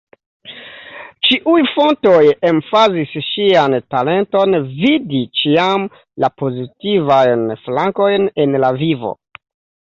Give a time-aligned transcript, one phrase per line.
[1.27, 5.87] Ĉiuj fontoj emfazis ŝian talenton vidi ĉiam
[6.25, 9.17] la pozitivajn flankojn en la vivo.